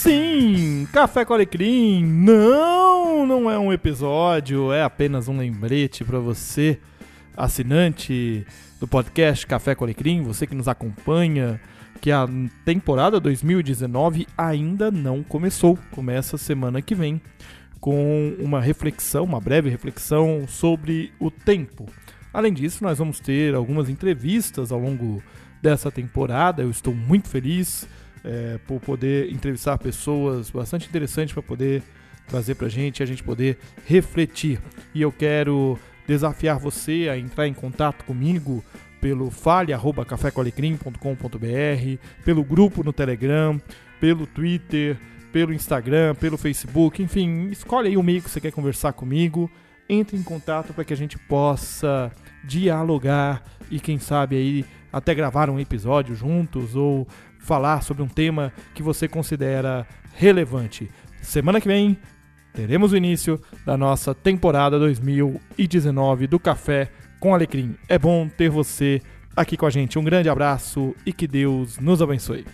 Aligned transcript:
Sim, 0.00 0.86
Café 0.92 1.24
com 1.24 1.34
Alecrim 1.34 2.04
não, 2.04 3.26
não 3.26 3.50
é 3.50 3.58
um 3.58 3.72
episódio, 3.72 4.72
é 4.72 4.80
apenas 4.80 5.26
um 5.26 5.36
lembrete 5.36 6.04
para 6.04 6.20
você, 6.20 6.78
assinante 7.36 8.46
do 8.78 8.86
podcast 8.86 9.44
Café 9.44 9.74
com 9.74 9.82
Alecrim, 9.82 10.22
você 10.22 10.46
que 10.46 10.54
nos 10.54 10.68
acompanha, 10.68 11.60
que 12.00 12.12
a 12.12 12.28
temporada 12.64 13.18
2019 13.18 14.28
ainda 14.38 14.88
não 14.88 15.24
começou, 15.24 15.76
começa 15.90 16.38
semana 16.38 16.80
que 16.80 16.94
vem 16.94 17.20
com 17.80 18.36
uma 18.38 18.60
reflexão, 18.60 19.24
uma 19.24 19.40
breve 19.40 19.68
reflexão 19.68 20.46
sobre 20.46 21.12
o 21.18 21.28
tempo. 21.28 21.86
Além 22.32 22.52
disso, 22.52 22.84
nós 22.84 22.98
vamos 22.98 23.18
ter 23.18 23.52
algumas 23.52 23.88
entrevistas 23.88 24.70
ao 24.70 24.78
longo 24.78 25.20
dessa 25.60 25.90
temporada. 25.90 26.62
Eu 26.62 26.70
estou 26.70 26.94
muito 26.94 27.28
feliz 27.28 27.88
é, 28.28 28.58
por 28.66 28.78
poder 28.78 29.32
entrevistar 29.32 29.78
pessoas 29.78 30.50
bastante 30.50 30.86
interessantes 30.86 31.32
para 31.32 31.42
poder 31.42 31.82
trazer 32.28 32.56
para 32.56 32.66
a 32.66 32.70
gente, 32.70 33.02
a 33.02 33.06
gente 33.06 33.22
poder 33.22 33.56
refletir. 33.86 34.60
E 34.94 35.00
eu 35.00 35.10
quero 35.10 35.78
desafiar 36.06 36.58
você 36.58 37.08
a 37.10 37.16
entrar 37.16 37.48
em 37.48 37.54
contato 37.54 38.04
comigo 38.04 38.62
pelo 39.00 39.30
fale@cafécoalecrim.com.br, 39.30 41.98
pelo 42.22 42.44
grupo 42.44 42.84
no 42.84 42.92
Telegram, 42.92 43.58
pelo 43.98 44.26
Twitter, 44.26 44.98
pelo 45.32 45.54
Instagram, 45.54 46.14
pelo 46.14 46.36
Facebook, 46.36 47.02
enfim, 47.02 47.48
escolhe 47.50 47.88
aí 47.88 47.96
o 47.96 48.02
meio 48.02 48.20
que 48.20 48.28
você 48.28 48.42
quer 48.42 48.52
conversar 48.52 48.92
comigo, 48.92 49.50
entre 49.88 50.18
em 50.18 50.22
contato 50.22 50.74
para 50.74 50.84
que 50.84 50.92
a 50.92 50.96
gente 50.96 51.18
possa 51.18 52.12
dialogar 52.44 53.42
e 53.70 53.80
quem 53.80 53.98
sabe 53.98 54.36
aí 54.36 54.66
até 54.92 55.14
gravar 55.14 55.50
um 55.50 55.60
episódio 55.60 56.14
juntos 56.14 56.74
ou 56.74 57.06
falar 57.38 57.82
sobre 57.82 58.02
um 58.02 58.08
tema 58.08 58.52
que 58.74 58.82
você 58.82 59.08
considera 59.08 59.86
relevante. 60.14 60.90
Semana 61.22 61.60
que 61.60 61.68
vem 61.68 61.96
teremos 62.52 62.92
o 62.92 62.96
início 62.96 63.40
da 63.64 63.76
nossa 63.76 64.14
temporada 64.14 64.78
2019 64.78 66.26
do 66.26 66.38
Café 66.38 66.90
com 67.20 67.34
Alecrim. 67.34 67.76
É 67.88 67.98
bom 67.98 68.28
ter 68.28 68.48
você 68.48 69.00
aqui 69.36 69.56
com 69.56 69.66
a 69.66 69.70
gente. 69.70 69.98
Um 69.98 70.04
grande 70.04 70.28
abraço 70.28 70.94
e 71.06 71.12
que 71.12 71.26
Deus 71.26 71.78
nos 71.78 72.02
abençoe. 72.02 72.44